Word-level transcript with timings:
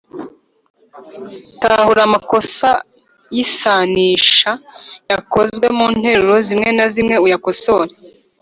tahura 1.61 2.01
amakosa 2.07 2.69
y’isanisha 3.35 4.51
yakozwe 5.11 5.65
mu 5.77 5.85
nteruro 5.95 6.35
zimwe 6.47 6.69
na 6.77 6.85
zimwe 6.93 7.15
uyakosore. 7.25 7.93